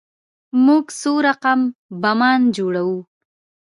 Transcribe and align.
موږ 0.65 0.85
څو 0.99 1.11
رقم 1.27 1.59
بمان 2.01 2.41
جوړوو. 2.55 2.97